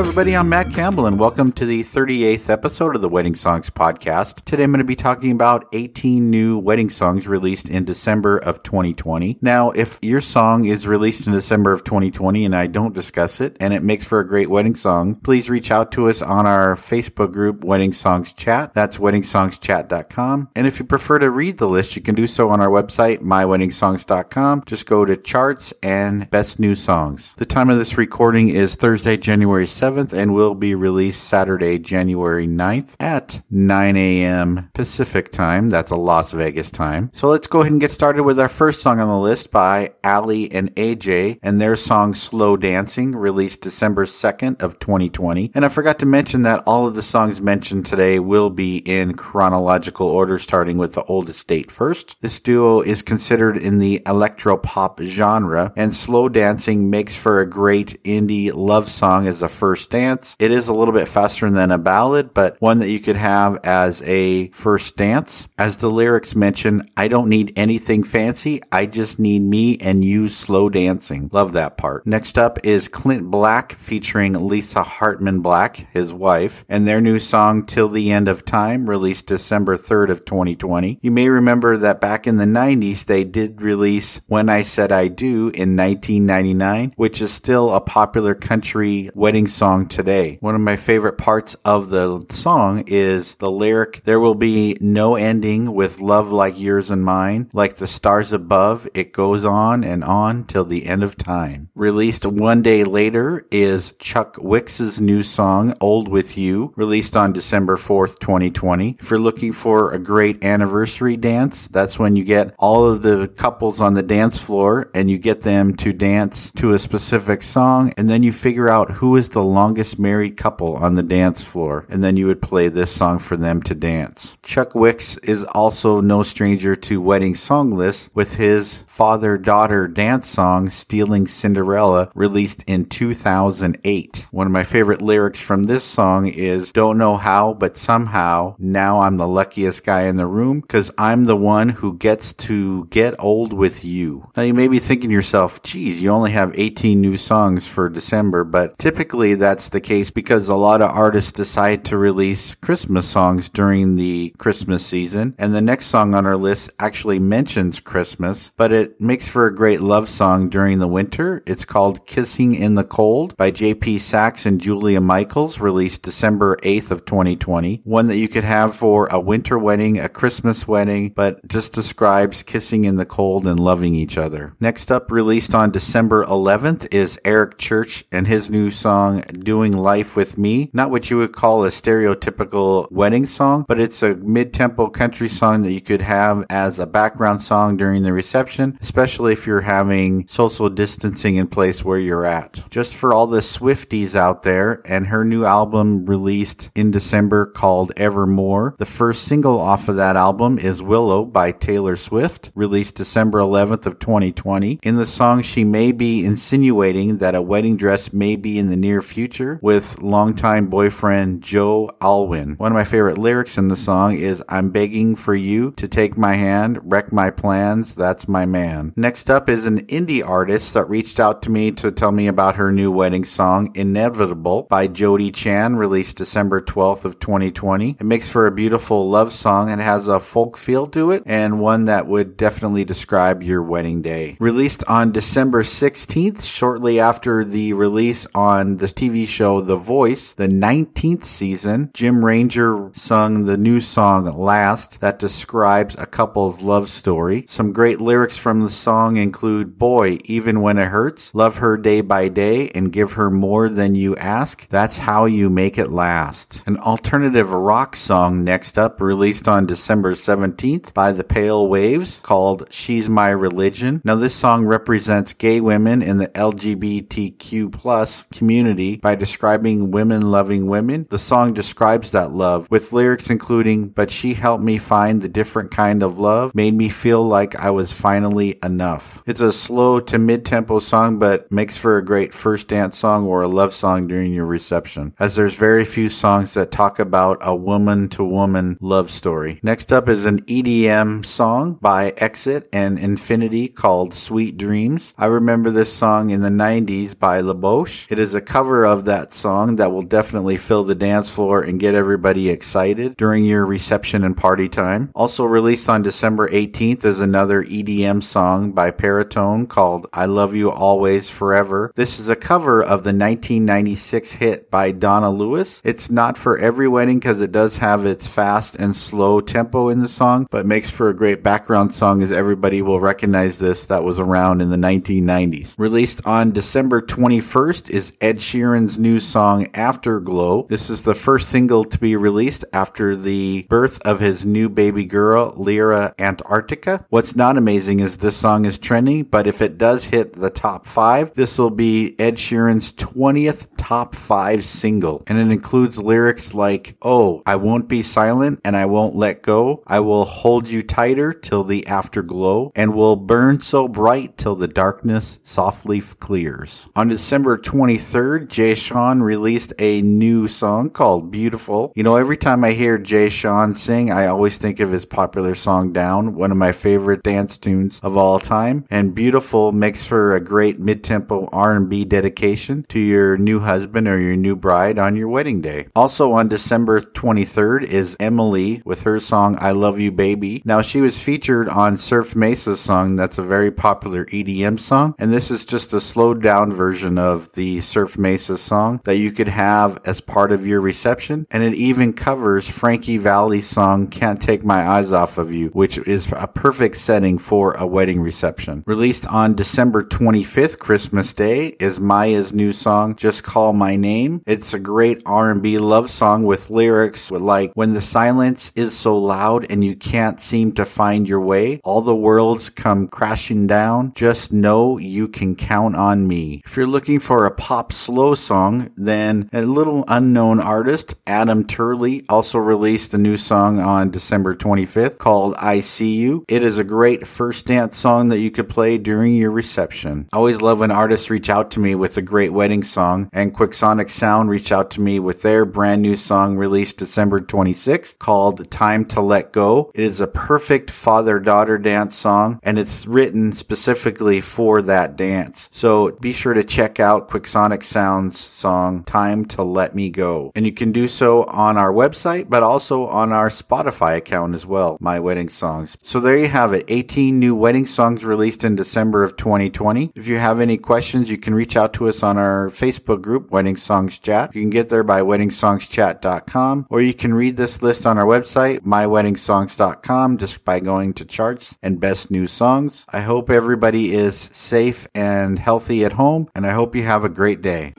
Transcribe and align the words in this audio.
Everybody. 0.00 0.34
I'm 0.34 0.48
Matt 0.48 0.72
Campbell, 0.72 1.04
and 1.04 1.20
welcome 1.20 1.52
to 1.52 1.66
the 1.66 1.84
38th 1.84 2.48
episode 2.48 2.96
of 2.96 3.02
the 3.02 3.08
Wedding 3.10 3.34
Songs 3.34 3.68
Podcast. 3.68 4.42
Today, 4.46 4.64
I'm 4.64 4.70
going 4.70 4.78
to 4.78 4.84
be 4.84 4.96
talking 4.96 5.30
about 5.30 5.68
18 5.74 6.30
new 6.30 6.58
wedding 6.58 6.88
songs 6.88 7.28
released 7.28 7.68
in 7.68 7.84
December 7.84 8.38
of 8.38 8.62
2020. 8.62 9.36
Now, 9.42 9.72
if 9.72 9.98
your 10.00 10.22
song 10.22 10.64
is 10.64 10.86
released 10.86 11.26
in 11.26 11.34
December 11.34 11.72
of 11.72 11.84
2020 11.84 12.46
and 12.46 12.56
I 12.56 12.66
don't 12.66 12.94
discuss 12.94 13.42
it 13.42 13.58
and 13.60 13.74
it 13.74 13.82
makes 13.82 14.06
for 14.06 14.20
a 14.20 14.26
great 14.26 14.48
wedding 14.48 14.74
song, 14.74 15.16
please 15.16 15.50
reach 15.50 15.70
out 15.70 15.92
to 15.92 16.08
us 16.08 16.22
on 16.22 16.46
our 16.46 16.76
Facebook 16.76 17.32
group, 17.32 17.62
Wedding 17.62 17.92
Songs 17.92 18.32
Chat. 18.32 18.72
That's 18.72 18.96
WeddingSongsChat.com. 18.96 20.48
And 20.56 20.66
if 20.66 20.78
you 20.78 20.86
prefer 20.86 21.18
to 21.18 21.28
read 21.28 21.58
the 21.58 21.68
list, 21.68 21.94
you 21.94 22.00
can 22.00 22.14
do 22.14 22.26
so 22.26 22.48
on 22.48 22.62
our 22.62 22.70
website, 22.70 23.18
MyWeddingSongs.com. 23.18 24.62
Just 24.64 24.86
go 24.86 25.04
to 25.04 25.18
Charts 25.18 25.74
and 25.82 26.30
Best 26.30 26.58
New 26.58 26.74
Songs. 26.74 27.34
The 27.36 27.44
time 27.44 27.68
of 27.68 27.76
this 27.76 27.98
recording 27.98 28.48
is 28.48 28.76
Thursday, 28.76 29.18
January 29.18 29.66
7th 29.66 29.89
and 29.90 30.34
will 30.34 30.54
be 30.54 30.74
released 30.74 31.24
Saturday, 31.24 31.78
January 31.78 32.46
9th 32.46 32.94
at 33.00 33.42
9 33.50 33.96
a.m. 33.96 34.70
Pacific 34.74 35.32
time. 35.32 35.68
That's 35.68 35.90
a 35.90 35.96
Las 35.96 36.32
Vegas 36.32 36.70
time. 36.70 37.10
So 37.12 37.28
let's 37.28 37.46
go 37.46 37.60
ahead 37.60 37.72
and 37.72 37.80
get 37.80 37.90
started 37.90 38.22
with 38.22 38.38
our 38.38 38.48
first 38.48 38.80
song 38.80 39.00
on 39.00 39.08
the 39.08 39.18
list 39.18 39.50
by 39.50 39.92
Aly 40.04 40.52
and 40.52 40.74
AJ 40.76 41.38
and 41.42 41.60
their 41.60 41.76
song 41.76 42.14
Slow 42.14 42.56
Dancing, 42.56 43.16
released 43.16 43.62
December 43.62 44.06
2nd 44.06 44.62
of 44.62 44.78
2020. 44.78 45.50
And 45.54 45.64
I 45.64 45.68
forgot 45.68 45.98
to 46.00 46.06
mention 46.06 46.42
that 46.42 46.62
all 46.66 46.86
of 46.86 46.94
the 46.94 47.02
songs 47.02 47.40
mentioned 47.40 47.86
today 47.86 48.18
will 48.18 48.50
be 48.50 48.76
in 48.78 49.14
chronological 49.14 50.06
order, 50.06 50.38
starting 50.38 50.78
with 50.78 50.92
the 50.92 51.04
oldest 51.04 51.48
date 51.48 51.70
first. 51.70 52.16
This 52.20 52.38
duo 52.38 52.80
is 52.80 53.02
considered 53.02 53.56
in 53.56 53.78
the 53.78 54.02
electro 54.06 54.56
pop 54.56 55.00
genre, 55.02 55.72
and 55.76 55.96
Slow 55.96 56.28
Dancing 56.28 56.90
makes 56.90 57.16
for 57.16 57.40
a 57.40 57.48
great 57.48 58.02
indie 58.04 58.52
love 58.54 58.90
song 58.90 59.26
as 59.26 59.42
a 59.42 59.48
first 59.48 59.79
dance. 59.88 60.36
It 60.38 60.50
is 60.50 60.68
a 60.68 60.74
little 60.74 60.92
bit 60.92 61.08
faster 61.08 61.50
than 61.50 61.70
a 61.70 61.78
ballad, 61.78 62.34
but 62.34 62.56
one 62.60 62.80
that 62.80 62.90
you 62.90 63.00
could 63.00 63.16
have 63.16 63.58
as 63.64 64.02
a 64.02 64.48
first 64.48 64.96
dance. 64.96 65.48
As 65.58 65.78
the 65.78 65.90
lyrics 65.90 66.34
mention, 66.34 66.88
I 66.96 67.08
don't 67.08 67.28
need 67.28 67.52
anything 67.56 68.02
fancy. 68.02 68.60
I 68.72 68.86
just 68.86 69.18
need 69.18 69.42
me 69.42 69.78
and 69.78 70.04
you 70.04 70.28
slow 70.28 70.68
dancing. 70.68 71.30
Love 71.32 71.52
that 71.52 71.76
part. 71.76 72.06
Next 72.06 72.36
up 72.36 72.58
is 72.64 72.88
Clint 72.88 73.30
Black 73.30 73.74
featuring 73.74 74.34
Lisa 74.48 74.82
Hartman 74.82 75.40
Black, 75.40 75.86
his 75.92 76.12
wife, 76.12 76.64
and 76.68 76.86
their 76.86 77.00
new 77.00 77.18
song 77.18 77.64
Till 77.64 77.88
the 77.88 78.10
End 78.10 78.28
of 78.28 78.44
Time, 78.44 78.88
released 78.88 79.26
December 79.26 79.76
3rd 79.76 80.10
of 80.10 80.24
2020. 80.24 80.98
You 81.00 81.10
may 81.10 81.28
remember 81.28 81.76
that 81.76 82.00
back 82.00 82.26
in 82.26 82.36
the 82.36 82.44
90s, 82.44 83.04
they 83.04 83.24
did 83.24 83.62
release 83.62 84.20
When 84.26 84.48
I 84.48 84.62
Said 84.62 84.92
I 84.92 85.08
Do 85.08 85.48
in 85.48 85.76
1999, 85.76 86.94
which 86.96 87.20
is 87.20 87.32
still 87.32 87.72
a 87.72 87.80
popular 87.80 88.34
country 88.34 89.10
wedding 89.14 89.46
song 89.46 89.59
song 89.60 89.86
today. 89.86 90.38
One 90.40 90.54
of 90.54 90.62
my 90.62 90.76
favorite 90.76 91.18
parts 91.18 91.54
of 91.66 91.90
the 91.90 92.24
song 92.30 92.82
is 92.86 93.34
the 93.34 93.50
lyric, 93.50 94.00
There 94.04 94.18
will 94.18 94.34
be 94.34 94.78
no 94.80 95.16
ending 95.16 95.74
with 95.74 96.00
love 96.00 96.32
like 96.32 96.58
yours 96.58 96.88
and 96.88 97.04
mine. 97.04 97.50
Like 97.52 97.76
the 97.76 97.86
stars 97.86 98.32
above, 98.32 98.88
it 98.94 99.12
goes 99.12 99.44
on 99.44 99.84
and 99.84 100.02
on 100.02 100.44
till 100.44 100.64
the 100.64 100.86
end 100.86 101.04
of 101.04 101.18
time. 101.18 101.68
Released 101.74 102.24
one 102.24 102.62
day 102.62 102.84
later 102.84 103.46
is 103.50 103.92
Chuck 103.98 104.38
Wicks's 104.40 104.98
new 104.98 105.22
song, 105.22 105.76
Old 105.78 106.08
With 106.08 106.38
You, 106.38 106.72
released 106.74 107.14
on 107.14 107.34
December 107.34 107.76
4th, 107.76 108.18
2020. 108.18 108.96
If 108.98 109.10
you're 109.10 109.18
looking 109.18 109.52
for 109.52 109.92
a 109.92 109.98
great 109.98 110.42
anniversary 110.42 111.18
dance, 111.18 111.68
that's 111.68 111.98
when 111.98 112.16
you 112.16 112.24
get 112.24 112.54
all 112.58 112.86
of 112.88 113.02
the 113.02 113.28
couples 113.28 113.78
on 113.78 113.92
the 113.92 114.02
dance 114.02 114.38
floor 114.38 114.90
and 114.94 115.10
you 115.10 115.18
get 115.18 115.42
them 115.42 115.76
to 115.76 115.92
dance 115.92 116.50
to 116.52 116.72
a 116.72 116.78
specific 116.78 117.42
song 117.42 117.92
and 117.98 118.08
then 118.08 118.22
you 118.22 118.32
figure 118.32 118.70
out 118.70 118.92
who 118.92 119.16
is 119.16 119.28
the 119.28 119.49
longest 119.50 119.98
married 119.98 120.36
couple 120.36 120.76
on 120.76 120.94
the 120.94 121.02
dance 121.02 121.44
floor, 121.44 121.86
and 121.88 122.02
then 122.02 122.16
you 122.16 122.26
would 122.26 122.42
play 122.42 122.68
this 122.68 122.90
song 122.90 123.18
for 123.18 123.36
them 123.36 123.62
to 123.62 123.74
dance. 123.74 124.36
Chuck 124.42 124.74
Wicks 124.74 125.16
is 125.18 125.44
also 125.44 126.00
no 126.00 126.22
stranger 126.22 126.76
to 126.76 127.00
wedding 127.00 127.34
song 127.34 127.70
lists 127.70 128.10
with 128.14 128.36
his 128.36 128.84
father 128.86 129.38
daughter 129.38 129.88
dance 129.88 130.28
song, 130.28 130.68
Stealing 130.68 131.26
Cinderella, 131.26 132.10
released 132.14 132.62
in 132.66 132.84
2008. 132.84 134.26
One 134.30 134.46
of 134.46 134.52
my 134.52 134.64
favorite 134.64 135.02
lyrics 135.02 135.40
from 135.40 135.64
this 135.64 135.84
song 135.84 136.26
is 136.26 136.72
Don't 136.72 136.98
know 136.98 137.16
how, 137.16 137.54
but 137.54 137.76
somehow, 137.76 138.56
now 138.58 139.00
I'm 139.00 139.16
the 139.16 139.26
luckiest 139.26 139.84
guy 139.84 140.02
in 140.02 140.16
the 140.16 140.26
room 140.26 140.60
because 140.60 140.90
I'm 140.98 141.24
the 141.24 141.36
one 141.36 141.70
who 141.70 141.96
gets 141.96 142.32
to 142.34 142.86
get 142.86 143.14
old 143.18 143.52
with 143.52 143.84
you. 143.84 144.30
Now 144.36 144.42
you 144.42 144.54
may 144.54 144.68
be 144.68 144.78
thinking 144.78 145.10
to 145.10 145.14
yourself, 145.14 145.62
geez, 145.62 146.02
you 146.02 146.10
only 146.10 146.32
have 146.32 146.58
18 146.58 147.00
new 147.00 147.16
songs 147.16 147.66
for 147.66 147.88
December, 147.88 148.44
but 148.44 148.78
typically 148.78 149.34
that's 149.40 149.68
the 149.68 149.80
case 149.80 150.10
because 150.10 150.48
a 150.48 150.54
lot 150.54 150.82
of 150.82 150.90
artists 150.90 151.32
decide 151.32 151.84
to 151.86 151.96
release 151.96 152.54
Christmas 152.56 153.08
songs 153.08 153.48
during 153.48 153.96
the 153.96 154.34
Christmas 154.38 154.86
season. 154.86 155.34
And 155.38 155.54
the 155.54 155.60
next 155.60 155.86
song 155.86 156.14
on 156.14 156.26
our 156.26 156.36
list 156.36 156.70
actually 156.78 157.18
mentions 157.18 157.80
Christmas, 157.80 158.52
but 158.56 158.70
it 158.70 159.00
makes 159.00 159.28
for 159.28 159.46
a 159.46 159.54
great 159.54 159.80
love 159.80 160.08
song 160.08 160.48
during 160.48 160.78
the 160.78 160.86
winter. 160.86 161.42
It's 161.46 161.64
called 161.64 162.06
Kissing 162.06 162.54
in 162.54 162.74
the 162.74 162.84
Cold 162.84 163.36
by 163.36 163.50
JP 163.50 164.00
Saxe 164.00 164.46
and 164.46 164.60
Julia 164.60 165.00
Michaels, 165.00 165.58
released 165.58 166.02
December 166.02 166.56
8th 166.62 166.90
of 166.90 167.04
2020. 167.04 167.80
One 167.84 168.06
that 168.08 168.18
you 168.18 168.28
could 168.28 168.44
have 168.44 168.76
for 168.76 169.06
a 169.06 169.18
winter 169.18 169.58
wedding, 169.58 169.98
a 169.98 170.08
Christmas 170.08 170.68
wedding, 170.68 171.12
but 171.16 171.46
just 171.48 171.72
describes 171.72 172.42
kissing 172.42 172.84
in 172.84 172.96
the 172.96 173.06
cold 173.06 173.46
and 173.46 173.58
loving 173.58 173.94
each 173.94 174.18
other. 174.18 174.54
Next 174.60 174.92
up, 174.92 175.10
released 175.10 175.54
on 175.54 175.70
December 175.70 176.24
11th, 176.26 176.92
is 176.92 177.18
Eric 177.24 177.56
Church 177.56 178.04
and 178.12 178.26
his 178.26 178.50
new 178.50 178.70
song 178.70 179.24
Doing 179.32 179.72
Life 179.72 180.16
with 180.16 180.36
Me. 180.36 180.70
Not 180.72 180.90
what 180.90 181.10
you 181.10 181.18
would 181.18 181.32
call 181.32 181.64
a 181.64 181.68
stereotypical 181.68 182.90
wedding 182.90 183.26
song, 183.26 183.64
but 183.68 183.78
it's 183.78 184.02
a 184.02 184.16
mid-tempo 184.16 184.88
country 184.88 185.28
song 185.28 185.62
that 185.62 185.72
you 185.72 185.80
could 185.80 186.00
have 186.00 186.44
as 186.50 186.78
a 186.78 186.86
background 186.86 187.42
song 187.42 187.76
during 187.76 188.02
the 188.02 188.12
reception, 188.12 188.78
especially 188.80 189.32
if 189.32 189.46
you're 189.46 189.60
having 189.60 190.26
social 190.26 190.68
distancing 190.68 191.36
in 191.36 191.46
place 191.46 191.84
where 191.84 191.98
you're 191.98 192.26
at. 192.26 192.64
Just 192.70 192.96
for 192.96 193.12
all 193.12 193.26
the 193.26 193.40
Swifties 193.40 194.14
out 194.14 194.42
there, 194.42 194.82
and 194.84 195.06
her 195.06 195.24
new 195.24 195.44
album 195.44 196.06
released 196.06 196.70
in 196.74 196.90
December 196.90 197.46
called 197.46 197.92
Evermore. 197.96 198.74
The 198.78 198.84
first 198.84 199.24
single 199.24 199.60
off 199.60 199.88
of 199.88 199.96
that 199.96 200.16
album 200.16 200.58
is 200.58 200.82
Willow 200.82 201.24
by 201.24 201.52
Taylor 201.52 201.96
Swift, 201.96 202.50
released 202.54 202.96
December 202.96 203.38
11th 203.38 203.86
of 203.86 203.98
2020. 203.98 204.80
In 204.82 204.96
the 204.96 205.06
song, 205.06 205.42
she 205.42 205.64
may 205.64 205.92
be 205.92 206.24
insinuating 206.24 207.18
that 207.18 207.34
a 207.34 207.42
wedding 207.42 207.76
dress 207.76 208.12
may 208.12 208.36
be 208.36 208.58
in 208.58 208.66
the 208.66 208.76
near 208.76 209.00
future 209.02 209.19
with 209.60 210.00
longtime 210.00 210.68
boyfriend 210.68 211.42
Joe 211.42 211.90
Alwyn. 212.00 212.54
One 212.56 212.72
of 212.72 212.76
my 212.76 212.84
favorite 212.84 213.18
lyrics 213.18 213.58
in 213.58 213.68
the 213.68 213.76
song 213.76 214.16
is 214.16 214.42
I'm 214.48 214.70
begging 214.70 215.14
for 215.14 215.34
you 215.34 215.72
to 215.72 215.86
take 215.86 216.16
my 216.16 216.34
hand, 216.34 216.78
wreck 216.82 217.12
my 217.12 217.30
plans, 217.30 217.94
that's 217.94 218.26
my 218.26 218.46
man. 218.46 218.94
Next 218.96 219.28
up 219.28 219.48
is 219.48 219.66
an 219.66 219.84
indie 219.86 220.26
artist 220.26 220.72
that 220.74 220.88
reached 220.88 221.20
out 221.20 221.42
to 221.42 221.50
me 221.50 221.70
to 221.72 221.92
tell 221.92 222.12
me 222.12 222.28
about 222.28 222.56
her 222.56 222.72
new 222.72 222.90
wedding 222.90 223.24
song, 223.24 223.70
Inevitable 223.74 224.62
by 224.70 224.86
Jody 224.86 225.30
Chan, 225.30 225.76
released 225.76 226.16
December 226.16 226.62
12th 226.62 227.04
of 227.04 227.20
2020. 227.20 227.96
It 228.00 228.06
makes 228.06 228.30
for 228.30 228.46
a 228.46 228.52
beautiful 228.52 229.10
love 229.10 229.32
song 229.32 229.70
and 229.70 229.80
has 229.80 230.08
a 230.08 230.20
folk 230.20 230.56
feel 230.56 230.86
to 230.88 231.10
it 231.10 231.22
and 231.26 231.60
one 231.60 231.84
that 231.84 232.06
would 232.06 232.36
definitely 232.36 232.84
describe 232.84 233.42
your 233.42 233.62
wedding 233.62 234.00
day. 234.00 234.36
Released 234.40 234.84
on 234.84 235.12
December 235.12 235.62
16th, 235.62 236.42
shortly 236.42 236.98
after 237.00 237.44
the 237.44 237.72
release 237.72 238.26
on 238.34 238.76
the 238.76 238.86
TV 238.86 239.09
show 239.26 239.60
The 239.60 239.76
Voice, 239.76 240.32
the 240.32 240.48
19th 240.48 241.24
season, 241.24 241.90
Jim 241.94 242.24
Ranger 242.24 242.90
sung 242.94 243.44
the 243.44 243.56
new 243.56 243.80
song 243.80 244.24
Last 244.24 245.00
that 245.00 245.18
describes 245.18 245.96
a 245.98 246.06
couple's 246.06 246.62
love 246.62 246.88
story. 246.88 247.44
Some 247.48 247.72
great 247.72 248.00
lyrics 248.00 248.36
from 248.36 248.60
the 248.60 248.70
song 248.70 249.16
include 249.16 249.78
Boy, 249.78 250.18
even 250.24 250.60
when 250.60 250.78
it 250.78 250.88
hurts, 250.88 251.34
love 251.34 251.58
her 251.58 251.76
day 251.76 252.00
by 252.00 252.28
day 252.28 252.70
and 252.70 252.92
give 252.92 253.12
her 253.12 253.30
more 253.30 253.68
than 253.68 253.94
you 253.94 254.16
ask. 254.16 254.68
That's 254.68 254.98
how 254.98 255.24
you 255.24 255.50
make 255.50 255.78
it 255.78 255.90
last. 255.90 256.62
An 256.66 256.76
alternative 256.78 257.50
rock 257.50 257.96
song 257.96 258.44
next 258.44 258.78
up, 258.78 259.00
released 259.00 259.48
on 259.48 259.66
December 259.66 260.12
17th 260.12 260.94
by 260.94 261.12
the 261.12 261.24
Pale 261.24 261.66
Waves, 261.66 262.20
called 262.22 262.66
She's 262.70 263.08
My 263.08 263.30
Religion. 263.30 264.00
Now, 264.04 264.14
this 264.14 264.34
song 264.34 264.64
represents 264.64 265.32
gay 265.32 265.60
women 265.60 266.02
in 266.02 266.18
the 266.18 266.28
LGBTQ 266.28 267.72
plus 267.72 268.24
community 268.32 268.96
by 269.00 269.14
describing 269.14 269.90
women 269.90 270.30
loving 270.30 270.66
women. 270.66 271.06
The 271.10 271.18
song 271.18 271.54
describes 271.54 272.10
that 272.10 272.32
love 272.32 272.66
with 272.70 272.92
lyrics 272.92 273.30
including, 273.30 273.88
but 273.88 274.10
she 274.10 274.34
helped 274.34 274.64
me 274.64 274.78
find 274.78 275.20
the 275.20 275.28
different 275.28 275.70
kind 275.70 276.02
of 276.02 276.18
love, 276.18 276.54
made 276.54 276.74
me 276.74 276.88
feel 276.88 277.26
like 277.26 277.54
I 277.56 277.70
was 277.70 277.92
finally 277.92 278.58
enough. 278.62 279.22
It's 279.26 279.40
a 279.40 279.52
slow 279.52 280.00
to 280.00 280.18
mid 280.18 280.44
tempo 280.44 280.80
song, 280.80 281.18
but 281.18 281.50
makes 281.52 281.78
for 281.78 281.96
a 281.96 282.04
great 282.04 282.34
first 282.34 282.68
dance 282.68 282.98
song 282.98 283.26
or 283.26 283.42
a 283.42 283.48
love 283.48 283.72
song 283.72 284.06
during 284.06 284.32
your 284.32 284.46
reception, 284.46 285.14
as 285.18 285.36
there's 285.36 285.54
very 285.54 285.84
few 285.84 286.08
songs 286.08 286.54
that 286.54 286.70
talk 286.70 286.98
about 286.98 287.38
a 287.40 287.54
woman 287.54 288.08
to 288.10 288.24
woman 288.24 288.76
love 288.80 289.10
story. 289.10 289.60
Next 289.62 289.92
up 289.92 290.08
is 290.08 290.24
an 290.24 290.42
EDM 290.42 291.24
song 291.24 291.78
by 291.80 292.10
Exit 292.16 292.68
and 292.72 292.98
Infinity 292.98 293.68
called 293.68 294.12
Sweet 294.12 294.56
Dreams. 294.56 295.14
I 295.16 295.26
remember 295.26 295.70
this 295.70 295.92
song 295.92 296.30
in 296.30 296.40
the 296.40 296.48
90s 296.48 297.18
by 297.18 297.40
La 297.40 297.54
Bouche. 297.54 298.06
It 298.10 298.18
is 298.18 298.34
a 298.34 298.40
cover 298.40 298.84
of 298.84 298.89
that 299.04 299.32
song 299.32 299.76
that 299.76 299.92
will 299.92 300.02
definitely 300.02 300.56
fill 300.56 300.84
the 300.84 300.94
dance 300.94 301.30
floor 301.30 301.60
and 301.62 301.80
get 301.80 301.94
everybody 301.94 302.48
excited 302.48 303.16
during 303.16 303.44
your 303.44 303.64
reception 303.64 304.24
and 304.24 304.36
party 304.36 304.68
time. 304.68 305.10
Also 305.14 305.44
released 305.44 305.88
on 305.88 306.02
December 306.02 306.48
18th 306.50 307.04
is 307.04 307.20
another 307.20 307.64
EDM 307.64 308.22
song 308.22 308.72
by 308.72 308.90
Paratone 308.90 309.68
called 309.68 310.06
I 310.12 310.26
Love 310.26 310.54
You 310.54 310.70
Always 310.70 311.30
Forever. 311.30 311.92
This 311.94 312.18
is 312.18 312.28
a 312.28 312.36
cover 312.36 312.82
of 312.82 313.02
the 313.02 313.14
1996 313.14 314.32
hit 314.32 314.70
by 314.70 314.90
Donna 314.90 315.30
Lewis. 315.30 315.80
It's 315.84 316.10
not 316.10 316.36
for 316.36 316.58
every 316.58 316.88
wedding 316.88 317.18
because 317.18 317.40
it 317.40 317.52
does 317.52 317.78
have 317.78 318.04
its 318.04 318.26
fast 318.26 318.76
and 318.76 318.96
slow 318.96 319.40
tempo 319.40 319.88
in 319.88 320.00
the 320.00 320.08
song, 320.08 320.46
but 320.50 320.66
makes 320.66 320.90
for 320.90 321.08
a 321.08 321.14
great 321.16 321.42
background 321.42 321.94
song 321.94 322.22
as 322.22 322.32
everybody 322.32 322.82
will 322.82 323.00
recognize 323.00 323.58
this 323.58 323.84
that 323.86 324.04
was 324.04 324.18
around 324.18 324.60
in 324.60 324.70
the 324.70 324.76
1990s. 324.76 325.74
Released 325.78 326.20
on 326.26 326.52
December 326.52 327.00
21st 327.00 327.90
is 327.90 328.12
Ed 328.20 328.40
Sheeran's 328.70 329.00
new 329.00 329.18
song 329.18 329.66
Afterglow. 329.74 330.68
This 330.68 330.90
is 330.90 331.02
the 331.02 331.16
first 331.16 331.48
single 331.48 331.82
to 331.82 331.98
be 331.98 332.14
released 332.14 332.64
after 332.72 333.16
the 333.16 333.66
birth 333.68 334.00
of 334.02 334.20
his 334.20 334.44
new 334.44 334.68
baby 334.68 335.04
girl, 335.04 335.52
Lyra 335.56 336.14
Antarctica. 336.20 337.04
What's 337.08 337.34
not 337.34 337.58
amazing 337.58 337.98
is 337.98 338.18
this 338.18 338.36
song 338.36 338.66
is 338.66 338.78
trending, 338.78 339.24
but 339.24 339.48
if 339.48 339.60
it 339.60 339.76
does 339.76 340.04
hit 340.04 340.34
the 340.34 340.50
top 340.50 340.86
five, 340.86 341.34
this 341.34 341.58
will 341.58 341.70
be 341.70 342.14
Ed 342.20 342.36
Sheeran's 342.36 342.92
20th 342.92 343.70
top 343.76 344.14
five 344.14 344.64
single. 344.64 345.24
And 345.26 345.36
it 345.36 345.50
includes 345.50 345.98
lyrics 345.98 346.54
like, 346.54 346.94
Oh, 347.02 347.42
I 347.44 347.56
won't 347.56 347.88
be 347.88 348.02
silent 348.02 348.60
and 348.64 348.76
I 348.76 348.86
won't 348.86 349.16
let 349.16 349.42
go. 349.42 349.82
I 349.88 349.98
will 349.98 350.24
hold 350.24 350.68
you 350.68 350.84
tighter 350.84 351.32
till 351.32 351.64
the 351.64 351.88
afterglow 351.88 352.70
and 352.76 352.94
will 352.94 353.16
burn 353.16 353.58
so 353.58 353.88
bright 353.88 354.38
till 354.38 354.54
the 354.54 354.68
darkness 354.68 355.40
softly 355.42 356.00
clears. 356.00 356.86
On 356.94 357.08
December 357.08 357.58
23rd, 357.58 358.48
Jay 358.60 358.74
Sean 358.74 359.22
released 359.22 359.72
a 359.78 360.02
new 360.02 360.46
song 360.46 360.90
called 360.90 361.30
Beautiful. 361.30 361.94
You 361.96 362.02
know, 362.02 362.16
every 362.16 362.36
time 362.36 362.62
I 362.62 362.72
hear 362.72 362.98
Jay 362.98 363.30
Sean 363.30 363.74
sing, 363.74 364.12
I 364.12 364.26
always 364.26 364.58
think 364.58 364.80
of 364.80 364.90
his 364.90 365.06
popular 365.06 365.54
song 365.54 365.94
Down, 365.94 366.34
one 366.34 366.50
of 366.50 366.58
my 366.58 366.70
favorite 366.70 367.22
dance 367.22 367.56
tunes 367.56 368.00
of 368.02 368.18
all 368.18 368.38
time. 368.38 368.84
And 368.90 369.14
Beautiful 369.14 369.72
makes 369.72 370.04
for 370.04 370.36
a 370.36 370.44
great 370.44 370.78
mid-tempo 370.78 371.48
R&B 371.50 372.04
dedication 372.04 372.84
to 372.90 372.98
your 372.98 373.38
new 373.38 373.60
husband 373.60 374.06
or 374.06 374.20
your 374.20 374.36
new 374.36 374.56
bride 374.56 374.98
on 374.98 375.16
your 375.16 375.28
wedding 375.28 375.62
day. 375.62 375.86
Also 375.96 376.32
on 376.32 376.48
December 376.48 377.00
23rd 377.00 377.84
is 377.84 378.14
Emilee 378.20 378.82
with 378.84 379.04
her 379.04 379.18
song 379.18 379.56
I 379.58 379.70
Love 379.70 379.98
You 379.98 380.12
Baby. 380.12 380.60
Now 380.66 380.82
she 380.82 381.00
was 381.00 381.22
featured 381.22 381.66
on 381.70 381.96
Surf 381.96 382.36
Mesa's 382.36 382.80
song 382.80 383.16
that's 383.16 383.38
a 383.38 383.42
very 383.42 383.70
popular 383.70 384.26
EDM 384.26 384.78
song 384.78 385.14
and 385.18 385.32
this 385.32 385.50
is 385.50 385.64
just 385.64 385.94
a 385.94 386.00
slowed 386.02 386.42
down 386.42 386.70
version 386.70 387.16
of 387.16 387.50
the 387.52 387.80
Surf 387.80 388.18
Mesa 388.18 388.49
song 388.58 389.00
that 389.04 389.16
you 389.16 389.32
could 389.32 389.48
have 389.48 390.00
as 390.04 390.20
part 390.20 390.52
of 390.52 390.66
your 390.66 390.80
reception 390.80 391.46
and 391.50 391.62
it 391.62 391.74
even 391.74 392.12
covers 392.12 392.68
Frankie 392.68 393.16
Valli's 393.16 393.66
song 393.66 394.06
Can't 394.06 394.40
Take 394.40 394.64
My 394.64 394.86
Eyes 394.86 395.12
Off 395.12 395.38
of 395.38 395.52
You 395.52 395.68
which 395.68 395.98
is 395.98 396.28
a 396.32 396.46
perfect 396.46 396.96
setting 396.96 397.38
for 397.38 397.72
a 397.72 397.86
wedding 397.86 398.20
reception. 398.20 398.82
Released 398.86 399.26
on 399.26 399.54
December 399.54 400.02
25th, 400.04 400.78
Christmas 400.78 401.32
Day, 401.32 401.68
is 401.80 402.00
Maya's 402.00 402.52
new 402.52 402.72
song 402.72 403.16
Just 403.16 403.42
Call 403.42 403.72
My 403.72 403.96
Name. 403.96 404.42
It's 404.46 404.74
a 404.74 404.78
great 404.78 405.22
R&B 405.26 405.78
love 405.78 406.10
song 406.10 406.44
with 406.44 406.70
lyrics 406.70 407.30
like 407.30 407.72
when 407.74 407.92
the 407.92 408.00
silence 408.00 408.72
is 408.74 408.96
so 408.96 409.16
loud 409.16 409.66
and 409.70 409.84
you 409.84 409.96
can't 409.96 410.40
seem 410.40 410.72
to 410.72 410.84
find 410.84 411.28
your 411.28 411.40
way, 411.40 411.80
all 411.84 412.02
the 412.02 412.14
worlds 412.14 412.70
come 412.70 413.08
crashing 413.08 413.66
down. 413.66 414.12
Just 414.14 414.52
know 414.52 414.98
you 414.98 415.28
can 415.28 415.54
count 415.56 415.96
on 415.96 416.26
me. 416.26 416.62
If 416.64 416.76
you're 416.76 416.86
looking 416.86 417.20
for 417.20 417.46
a 417.46 417.50
pop 417.50 417.92
slow 417.92 418.34
song, 418.40 418.90
then 418.96 419.48
a 419.52 419.62
little 419.62 420.04
unknown 420.08 420.60
artist, 420.60 421.14
Adam 421.26 421.64
Turley, 421.66 422.24
also 422.28 422.58
released 422.58 423.14
a 423.14 423.18
new 423.18 423.36
song 423.36 423.80
on 423.80 424.10
December 424.10 424.54
25th 424.54 425.18
called 425.18 425.54
I 425.56 425.80
See 425.80 426.14
You. 426.14 426.44
It 426.48 426.62
is 426.62 426.78
a 426.78 426.84
great 426.84 427.26
first 427.26 427.66
dance 427.66 427.96
song 427.96 428.28
that 428.30 428.40
you 428.40 428.50
could 428.50 428.68
play 428.68 428.98
during 428.98 429.34
your 429.34 429.50
reception. 429.50 430.28
I 430.32 430.36
always 430.36 430.60
love 430.60 430.80
when 430.80 430.90
artists 430.90 431.30
reach 431.30 431.50
out 431.50 431.70
to 431.72 431.80
me 431.80 431.94
with 431.94 432.16
a 432.16 432.22
great 432.22 432.52
wedding 432.52 432.82
song, 432.82 433.28
and 433.32 433.54
Quixonic 433.54 434.10
Sound 434.10 434.50
reached 434.50 434.72
out 434.72 434.90
to 434.92 435.00
me 435.00 435.18
with 435.18 435.42
their 435.42 435.64
brand 435.64 436.02
new 436.02 436.16
song 436.16 436.56
released 436.56 436.98
December 436.98 437.40
26th 437.40 438.18
called 438.18 438.70
Time 438.70 439.04
to 439.06 439.20
Let 439.20 439.52
Go. 439.52 439.90
It 439.94 440.04
is 440.04 440.20
a 440.20 440.26
perfect 440.26 440.90
father 440.90 441.38
daughter 441.38 441.78
dance 441.78 442.16
song, 442.16 442.60
and 442.62 442.78
it's 442.78 443.06
written 443.06 443.52
specifically 443.52 444.40
for 444.40 444.82
that 444.82 445.16
dance. 445.16 445.68
So 445.70 446.12
be 446.12 446.32
sure 446.32 446.54
to 446.54 446.64
check 446.64 447.00
out 447.00 447.28
Quixonic 447.28 447.82
Song 448.32 449.04
Time 449.04 449.44
to 449.46 449.62
Let 449.62 449.94
Me 449.94 450.10
Go. 450.10 450.52
And 450.54 450.66
you 450.66 450.72
can 450.72 450.92
do 450.92 451.08
so 451.08 451.44
on 451.44 451.76
our 451.76 451.92
website, 451.92 452.48
but 452.48 452.62
also 452.62 453.06
on 453.06 453.32
our 453.32 453.48
Spotify 453.48 454.16
account 454.16 454.54
as 454.54 454.66
well, 454.66 454.96
My 455.00 455.18
Wedding 455.18 455.48
Songs. 455.48 455.96
So 456.02 456.20
there 456.20 456.36
you 456.36 456.48
have 456.48 456.72
it 456.72 456.84
18 456.88 457.38
new 457.38 457.54
wedding 457.54 457.86
songs 457.86 458.24
released 458.24 458.64
in 458.64 458.76
December 458.76 459.24
of 459.24 459.36
2020. 459.36 460.12
If 460.14 460.26
you 460.26 460.38
have 460.38 460.60
any 460.60 460.76
questions, 460.76 461.30
you 461.30 461.38
can 461.38 461.54
reach 461.54 461.76
out 461.76 461.92
to 461.94 462.08
us 462.08 462.22
on 462.22 462.38
our 462.38 462.70
Facebook 462.70 463.22
group, 463.22 463.50
Wedding 463.50 463.76
Songs 463.76 464.18
Chat. 464.18 464.54
You 464.54 464.62
can 464.62 464.70
get 464.70 464.88
there 464.88 465.02
by 465.02 465.20
weddingSongsChat.com, 465.22 466.86
or 466.90 467.00
you 467.00 467.14
can 467.14 467.34
read 467.34 467.56
this 467.56 467.82
list 467.82 468.06
on 468.06 468.18
our 468.18 468.26
website, 468.26 468.80
MyWeddingSongs.com, 468.80 470.38
just 470.38 470.64
by 470.64 470.80
going 470.80 471.14
to 471.14 471.24
charts 471.24 471.76
and 471.82 472.00
best 472.00 472.30
new 472.30 472.46
songs. 472.46 473.04
I 473.08 473.20
hope 473.20 473.50
everybody 473.50 474.14
is 474.14 474.36
safe 474.52 475.08
and 475.14 475.58
healthy 475.58 476.04
at 476.04 476.14
home, 476.14 476.48
and 476.54 476.66
I 476.66 476.72
hope 476.72 476.94
you 476.94 477.04
have 477.04 477.24
a 477.24 477.28
great 477.28 477.62
day. 477.62 477.94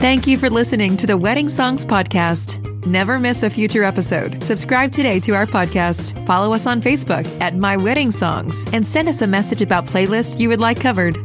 Thank 0.00 0.28
you 0.28 0.38
for 0.38 0.48
listening 0.48 0.96
to 0.98 1.08
the 1.08 1.18
Wedding 1.18 1.48
Songs 1.48 1.84
Podcast. 1.84 2.64
Never 2.86 3.18
miss 3.18 3.42
a 3.42 3.50
future 3.50 3.82
episode. 3.82 4.44
Subscribe 4.44 4.92
today 4.92 5.18
to 5.18 5.32
our 5.32 5.44
podcast. 5.44 6.24
Follow 6.24 6.54
us 6.54 6.68
on 6.68 6.80
Facebook 6.80 7.26
at 7.40 7.56
My 7.56 7.76
Wedding 7.76 8.12
Songs 8.12 8.64
and 8.72 8.86
send 8.86 9.08
us 9.08 9.22
a 9.22 9.26
message 9.26 9.60
about 9.60 9.86
playlists 9.86 10.38
you 10.38 10.50
would 10.50 10.60
like 10.60 10.80
covered. 10.80 11.18